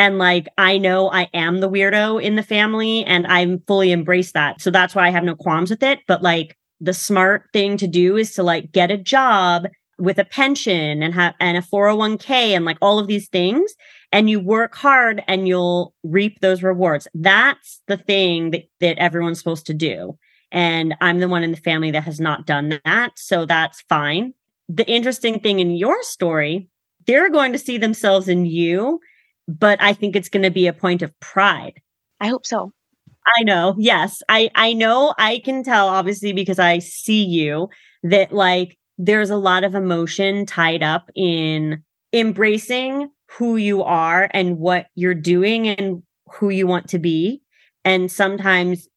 [0.00, 4.32] And like, I know I am the weirdo in the family and I'm fully embraced
[4.32, 4.58] that.
[4.62, 5.98] So that's why I have no qualms with it.
[6.08, 10.24] But like, the smart thing to do is to like get a job with a
[10.24, 13.74] pension and have and a 401k and like all of these things
[14.10, 17.06] and you work hard and you'll reap those rewards.
[17.12, 20.16] That's the thing that, that everyone's supposed to do.
[20.50, 23.10] And I'm the one in the family that has not done that.
[23.16, 24.32] So that's fine.
[24.66, 26.70] The interesting thing in your story,
[27.06, 28.98] they're going to see themselves in you,
[29.58, 31.80] but I think it's going to be a point of pride.
[32.20, 32.72] I hope so.
[33.36, 33.74] I know.
[33.78, 34.22] Yes.
[34.28, 37.68] I I know I can tell obviously because I see you
[38.02, 41.82] that like there's a lot of emotion tied up in
[42.12, 47.42] embracing who you are and what you're doing and who you want to be.
[47.84, 48.88] And sometimes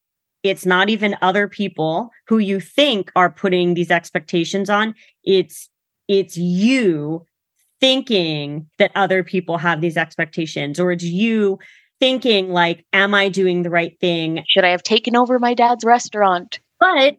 [0.42, 4.96] it's not even other people who you think are putting these expectations on.
[5.24, 5.70] It's
[6.08, 7.26] it's you
[7.84, 11.60] thinking that other people have these expectations or it's you
[12.00, 14.42] thinking like am I doing the right thing?
[14.48, 16.62] Should I have taken over my dad's restaurant?
[16.80, 17.18] But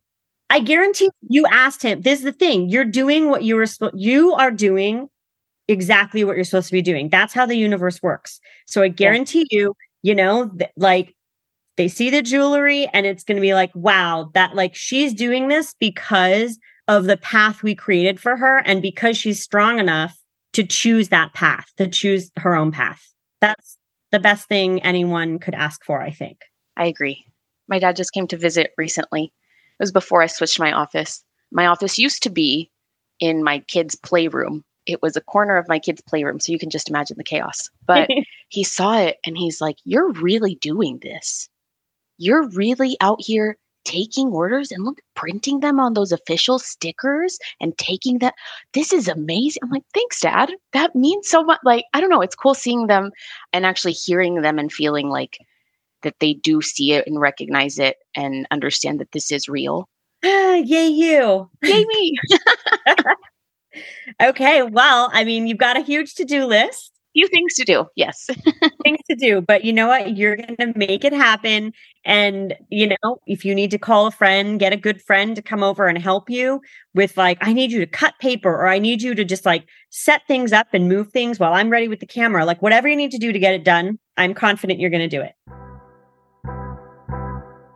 [0.49, 2.01] I guarantee you asked him.
[2.01, 2.71] This is the thing.
[2.71, 5.11] You're doing what you were supposed you are doing
[5.69, 7.11] exactly what you're supposed to be doing.
[7.11, 8.41] That's how the universe works.
[8.67, 9.59] So I guarantee yeah.
[9.59, 11.15] you, you know, th- like
[11.77, 15.49] they see the jewelry and it's going to be like, wow, that like she's doing
[15.49, 16.59] this because
[16.89, 20.19] of the path we created for her and because she's strong enough
[20.55, 23.02] to choose that path, to choose her own path.
[23.40, 23.78] That's
[24.11, 26.38] the best thing anyone could ask for, I think.
[26.76, 27.24] I agree.
[27.68, 29.24] My dad just came to visit recently.
[29.24, 31.22] It was before I switched my office.
[31.52, 32.70] My office used to be
[33.20, 36.40] in my kids' playroom it was a corner of my kids' playroom.
[36.40, 37.70] So you can just imagine the chaos.
[37.86, 38.11] But
[38.48, 41.48] he saw it and he's like, You're really doing this.
[42.18, 47.76] You're really out here taking orders and look printing them on those official stickers and
[47.78, 48.35] taking that
[48.72, 52.22] this is amazing i'm like thanks dad that means so much like i don't know
[52.22, 53.11] it's cool seeing them
[53.53, 55.39] and actually hearing them and feeling like
[56.03, 59.89] that they do see it and recognize it and understand that this is real
[60.24, 62.18] ah, yay you yay me
[64.22, 64.62] okay.
[64.62, 66.93] Well, I mean, you've got a huge to do list.
[67.15, 67.87] Few things to do.
[67.95, 68.29] Yes.
[68.83, 69.41] things to do.
[69.41, 70.17] But you know what?
[70.17, 71.73] You're going to make it happen.
[72.05, 75.43] And, you know, if you need to call a friend, get a good friend to
[75.43, 76.61] come over and help you
[76.93, 79.67] with, like, I need you to cut paper or I need you to just like
[79.91, 82.97] set things up and move things while I'm ready with the camera, like, whatever you
[82.97, 85.35] need to do to get it done, I'm confident you're going to do it.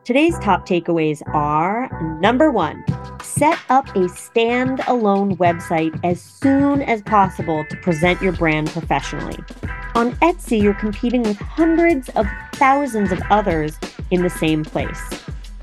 [0.04, 2.82] Today's top takeaways are number one,
[3.28, 9.38] set up a standalone website as soon as possible to present your brand professionally.
[9.94, 13.78] On Etsy, you're competing with hundreds of thousands of others
[14.10, 15.02] in the same place.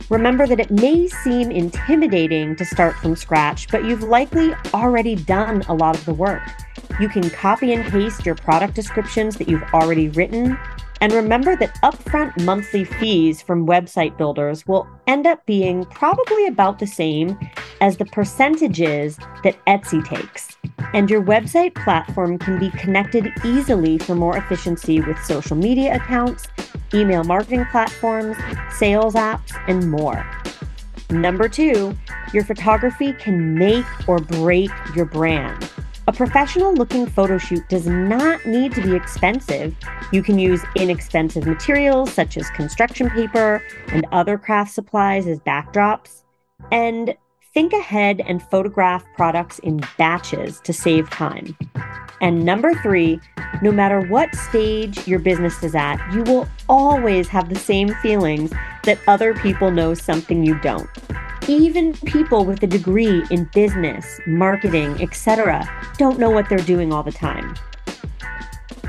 [0.10, 5.64] Remember that it may seem intimidating to start from scratch, but you've likely already done
[5.68, 6.44] a lot of the work.
[7.00, 10.58] You can copy and paste your product descriptions that you've already written
[11.02, 16.80] and remember that upfront monthly fees from website builders will end up being probably about
[16.80, 17.38] the same
[17.82, 20.58] as the percentages that Etsy takes.
[20.94, 26.48] And your website platform can be connected easily for more efficiency with social media accounts,
[26.94, 28.38] email marketing platforms,
[28.72, 30.26] sales apps, and more.
[31.10, 31.96] Number two,
[32.34, 35.70] your photography can make or break your brand.
[36.08, 39.76] A professional looking photo shoot does not need to be expensive.
[40.12, 46.24] You can use inexpensive materials such as construction paper and other craft supplies as backdrops.
[46.72, 47.16] And
[47.56, 51.58] think ahead and photograph products in batches to save time.
[52.22, 53.20] And number three,
[53.64, 58.52] no matter what stage your business is at, you will always have the same feelings
[58.84, 60.90] that other people know something you don't.
[61.48, 65.64] Even people with a degree in business, marketing, etc.,
[65.98, 67.54] don't know what they're doing all the time.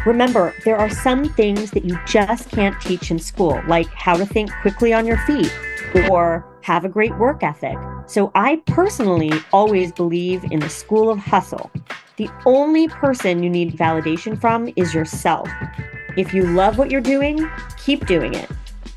[0.07, 4.25] Remember, there are some things that you just can't teach in school, like how to
[4.25, 5.53] think quickly on your feet
[6.11, 7.77] or have a great work ethic.
[8.07, 11.71] So I personally always believe in the school of hustle.
[12.17, 15.49] The only person you need validation from is yourself.
[16.17, 17.51] If you love what you're doing,
[17.85, 18.51] keep doing it.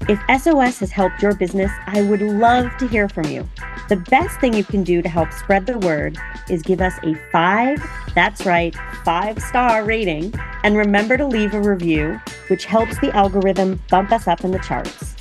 [0.07, 3.47] If SOS has helped your business, I would love to hear from you.
[3.89, 6.17] The best thing you can do to help spread the word
[6.49, 7.83] is give us a five,
[8.15, 10.33] that's right, five star rating,
[10.63, 14.59] and remember to leave a review, which helps the algorithm bump us up in the
[14.59, 15.15] charts.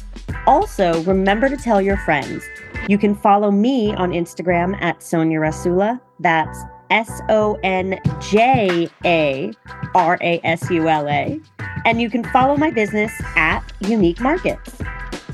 [0.47, 2.45] Also, remember to tell your friends.
[2.89, 6.01] You can follow me on Instagram at Sonja Rasula.
[6.21, 6.59] That's
[6.91, 9.53] S O N J A
[9.95, 11.41] R A S U L A.
[11.85, 14.79] And you can follow my business at Unique Markets.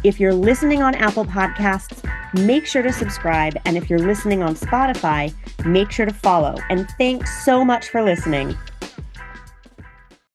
[0.04, 2.04] If you're listening on Apple Podcasts,
[2.44, 3.56] make sure to subscribe.
[3.64, 5.32] And if you're listening on Spotify,
[5.64, 6.56] make sure to follow.
[6.68, 8.56] And thanks so much for listening.